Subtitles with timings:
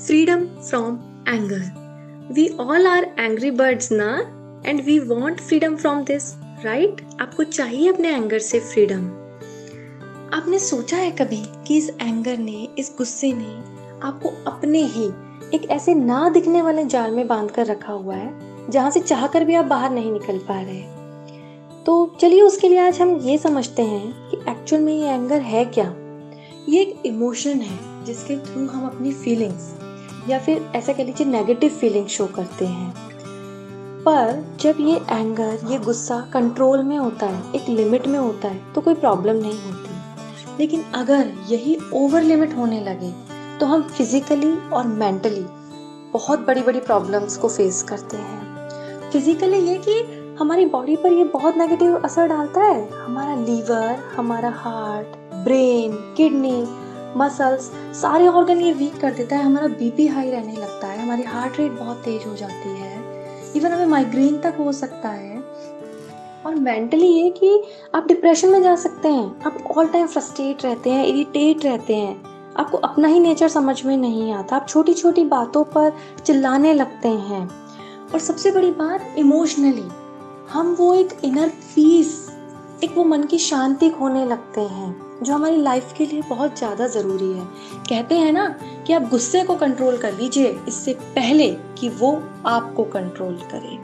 [0.00, 1.62] freedom from anger.
[2.30, 4.10] We all are angry birds ना
[4.64, 6.28] and we want freedom from this,
[6.64, 7.02] right?
[7.20, 9.04] आपको चाहिए अपने anger से freedom
[10.34, 13.52] आपने सोचा है कभी कि इस एंगर ने इस गुस्से ने
[14.06, 15.06] आपको अपने ही
[15.54, 19.44] एक ऐसे ना दिखने वाले जाल में बाँध कर रखा हुआ है जहाँ से चाहकर
[19.44, 20.82] भी आप बाहर नहीं निकल पा रहे
[21.84, 25.64] तो चलिए उसके लिए आज हम ये समझते हैं कि एक्चुअल में ये एंगर है
[25.64, 25.92] क्या
[26.68, 29.79] ये एक इमोशन है जिसके थ्रू हम अपनी फीलिंग्स
[30.28, 32.92] या फिर ऐसा कह लीजिए नेगेटिव फीलिंग शो करते हैं।
[34.02, 38.72] पर जब ये एंगर ये गुस्सा कंट्रोल में होता है, एक लिमिट में होता है
[38.74, 39.88] तो कोई प्रॉब्लम नहीं होती।
[40.58, 43.12] लेकिन अगर यही ओवर लिमिट होने लगे
[43.58, 45.44] तो हम फिजिकली और मेंटली
[46.12, 50.00] बहुत बड़ी बड़ी प्रॉब्लम्स को फेस करते हैं। फिजिकली ये कि
[50.40, 55.06] हमारी बॉडी पर ये बहुत नेगेटिव असर डालता है। हमारा लीवर हमारा हार्ट
[55.44, 56.64] ब्रेन किडनी
[57.16, 61.22] मसल्स सारे ऑर्गन ये वीक कर देता है, हमारा बीपी हाई रहने लगता है, हमारी
[61.22, 62.98] हार्ट रेट बहुत तेज हो जाती है
[63.56, 65.38] इवन हमें माइग्रेन तक हो सकता है।
[66.46, 67.62] और मेंटली ये कि
[67.94, 72.22] आप डिप्रेशन में जा सकते हैं, आप ऑल टाइम फ्रस्ट्रेट रहते हैं इरिटेट रहते हैं,
[72.56, 75.92] आपको अपना ही नेचर समझ में नहीं आता, आप छोटी छोटी बातों पर
[76.26, 77.48] चिल्लाने लगते हैं।
[78.12, 79.88] और सबसे बड़ी बात इमोशनली
[80.50, 82.29] हम वो एक इनर पीस
[82.84, 86.86] एक वो मन की शांति खोने लगते हैं, जो हमारी लाइफ के लिए बहुत ज़्यादा
[86.86, 87.44] ज़रूरी है।
[87.88, 92.84] कहते हैं ना कि आप गुस्से को कंट्रोल कर लीजिए, इससे पहले कि वो आपको
[92.84, 93.78] कंट्रोल करे।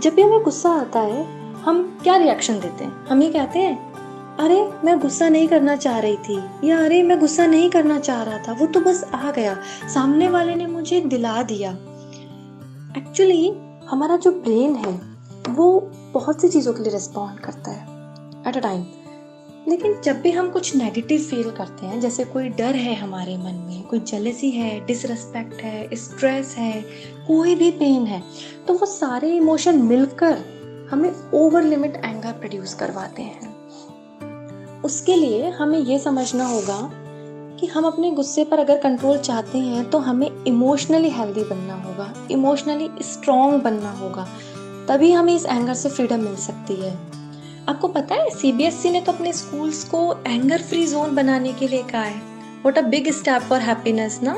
[0.00, 3.06] जब भी हमें गुस्सा आता है, हम क्या रिएक्शन देते हैं?
[3.06, 3.92] हम ये कहते हैं,
[4.36, 8.22] अरे, मैं गुस्सा नहीं करना चाह रही थी, या, अरे, मैं गुस्सा नहीं करना चाह
[8.22, 9.56] रहा था। वो तो बस आ गया।
[9.94, 11.72] सामने वाले ने मुझे दिला दिया।
[12.96, 13.54] एक्चुअली
[13.88, 15.00] हमारा जो ब्रेन है,
[15.50, 17.89] वो बहुत सी चीज़ों के लिए रिस्पॉन्ड करता है।
[18.46, 18.84] एट अ टाइम
[19.68, 23.54] लेकिन जब भी हम कुछ नेगेटिव फील करते हैं, जैसे कोई डर है हमारे मन
[23.56, 26.80] में, कोई जेलसी है डिसरेस्पेक्ट है स्ट्रेस है,
[27.26, 28.22] कोई भी पेन है
[28.66, 30.38] तो वो सारे इमोशन मिलकर
[30.90, 36.78] हमें ओवर लिमिट एंगर प्रोड्यूस करवाते हैं। उसके लिए हमें ये समझना होगा
[37.60, 42.12] कि हम अपने गुस्से पर अगर कंट्रोल चाहते हैं तो हमें इमोशनली हेल्दी बनना होगा
[42.30, 44.26] इमोशनली स्ट्रॉन्ग बनना होगा,
[44.88, 46.98] तभी हमें इस एंगर से फ्रीडम मिल सकती है।
[47.70, 51.82] आपको पता है सीबीएसई ने तो अपने स्कूल्स को एंगर फ्री जोन बनाने के लिए
[51.82, 52.22] कहा है।
[52.64, 54.34] What a big step for happiness ना?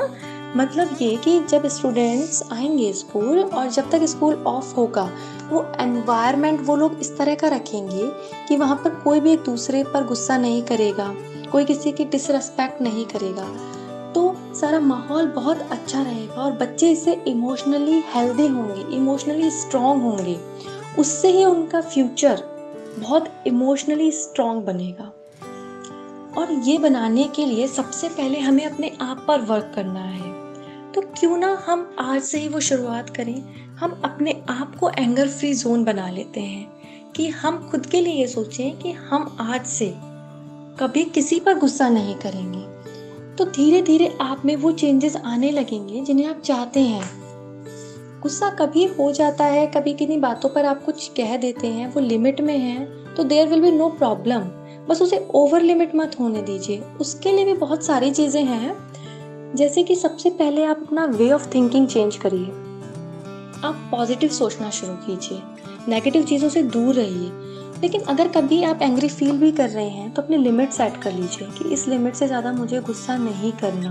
[0.57, 5.09] मतलब ये कि जब स्टूडेंट्स आएँगे स्कूल और जब तक स्कूल ऑफ़ होगा,
[5.49, 8.11] वो एनवायरनमेंट वो लोग इस तरह का रखेंगे
[8.47, 11.13] कि वहाँ पर कोई भी एक दूसरे पर गुस्सा नहीं करेगा,
[11.51, 13.49] कोई किसी की डिसरेस्पेक्ट नहीं करेगा।
[14.13, 20.39] तो सारा माहौल बहुत अच्छा रहेगा और बच्चे इससे इमोशनली हेल्दी होंगे इमोशनली स्ट्रॉन्ग होंगे।
[20.99, 22.52] उससे ही उनका फ्यूचर
[22.99, 25.13] बहुत इमोशनली स्ट्रॉन्ग बनेगा।
[26.37, 30.33] और ये बनाने के लिए सबसे पहले हमें अपने आप पर वर्क करना है।
[30.91, 33.43] तो क्यों ना हम आज से ही वो शुरुआत करें।
[33.75, 36.73] हम अपने आप को एंगर फ्री जोन बना लेते हैं
[37.15, 39.93] कि हम खुद के लिए ये सोचें कि हम आज से
[40.79, 42.73] कभी किसी पर गुस्सा नहीं करेंगे।
[43.35, 47.22] तो धीरे धीरे आप में वो चेंजेस आने लगेंगे जिन्हें आप चाहते हैं।
[48.23, 52.01] गुस्सा कभी हो जाता है, कभी किन्हीं बातों पर आप कुछ कह देते हैं, वो
[52.01, 52.85] लिमिट में है
[53.15, 54.43] तो there will be no problem
[54.89, 59.83] बस उसे ओवर लिमिट मत होने दीजिए। उसके लिए भी बहुत सारी चीज़ें हैं। जैसे
[59.83, 62.45] कि सबसे पहले आप अपना वे ऑफ़ थिंकिंग चेंज करिए।
[63.63, 65.41] आप पॉजिटिव सोचना शुरू कीजिए।
[65.87, 67.31] नेगेटिव चीज़ों से दूर रहिए।
[67.81, 71.13] लेकिन अगर कभी आप एंग्री फील भी कर रहे हैं तो अपनी लिमिट सेट कर
[71.13, 73.89] लीजिए कि इस लिमिट से ज़्यादा मुझे गुस्सा नहीं करना।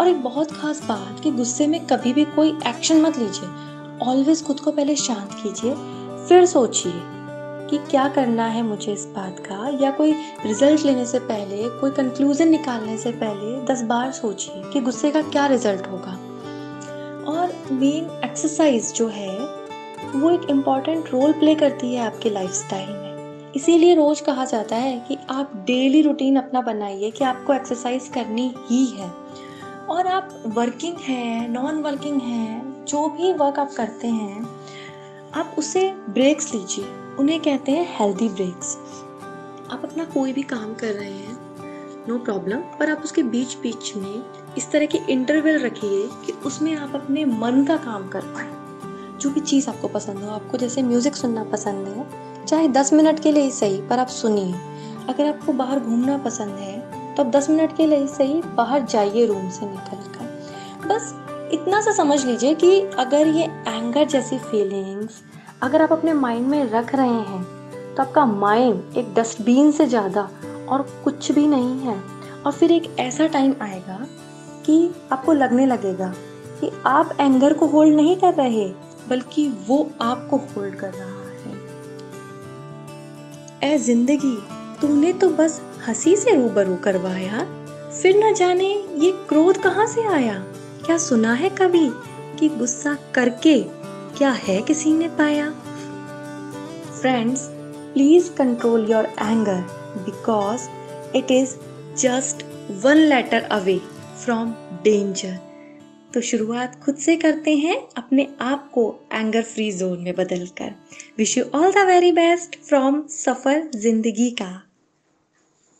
[0.00, 3.48] और एक बहुत खास बात कि गुस्से में कभी भी कोई एक्शन मत लीजिए।
[4.08, 5.74] ऑलवेज खुद को पहले शांत कीजिए,
[6.28, 6.92] फिर सोचिए
[7.70, 10.12] कि क्या करना है मुझे इस बात का, या कोई
[10.46, 15.22] रिज़ल्ट लेने से पहले, कोई कंक्लूजन निकालने से पहले दस बार सोचिए कि गुस्से का
[15.22, 16.12] क्या रिज़ल्ट होगा।
[17.32, 19.38] और मेन एक्सरसाइज जो है,
[20.16, 25.04] वो एक इंपॉर्टेंट रोल प्ले करती है आपके लाइफ में। इसीलिए रोज कहा जाता है
[25.08, 29.20] कि आप डेली रूटीन अपना बनाइए कि आपको एक्सरसाइज करनी ही है।
[29.90, 34.48] और आप वर्किंग हैं नॉन वर्किंग हैं, जो भी वर्क आप करते हैं,
[35.34, 36.84] आप उसे ब्रेक्स लीजिए।
[37.18, 38.76] उन्हें कहते हैं हेल्दी ब्रेक्स
[39.70, 41.40] आप अपना कोई भी काम कर रहे हैं
[42.08, 44.22] नो no प्रॉब्लम पर आप उसके बीच बीच में
[44.58, 48.48] इस तरह के इंटरवल रखिए कि उसमें आप अपने मन का काम कर पाए।
[49.18, 52.06] जो भी चीज़ आपको पसंद हो, आपको जैसे म्यूज़िक सुनना पसंद है,
[52.46, 54.52] चाहे दस मिनट के लिए ही सही, पर आप सुनिए।
[55.08, 59.26] अगर आपको बाहर घूमना पसंद है तो अब दस मिनट के लिए सही बाहर जाइए
[59.26, 61.14] रूम से निकल कर बस
[61.52, 65.22] इतना सा समझ लीजिए कि अगर ये एंगर जैसी फीलिंग्स
[65.62, 67.42] अगर आप अपने माइंड में रख रहे हैं
[67.94, 70.28] तो आपका माइंड एक डस्टबिन से ज़्यादा
[70.68, 71.96] और कुछ भी नहीं है।
[72.46, 73.98] और फिर एक ऐसा टाइम आएगा
[74.66, 76.12] कि आपको लगने लगेगा
[76.60, 78.66] कि आप एंगर को होल्ड नहीं कर रहे,
[79.08, 81.08] बल्कि वो आपको होल्ड कर रहा
[81.40, 81.52] है।
[83.64, 84.36] ए ज़िंदगी,
[84.80, 87.38] तूने तो बस हँसी से रूबरू करवाया।
[87.92, 88.66] फिर न जाने
[88.98, 90.34] ये क्रोध कहाँ से आया?
[90.86, 91.88] क्या सुना है कभी
[92.38, 93.56] कि गुस्सा करके
[94.18, 95.48] क्या है किसी ने पाया?
[97.00, 97.46] Friends
[97.94, 99.60] please control your anger
[99.96, 100.68] because
[101.16, 101.56] it is
[101.98, 102.44] just
[102.84, 103.78] one letter away
[104.24, 104.54] from
[104.84, 105.36] danger
[106.14, 110.72] तो शुरुआत खुद से करते हैं, अपने आप को एंगर फ्री जोन में बदलकर।
[111.18, 114.69] Wish you all the very best from सफ़र ज़िंदगी का।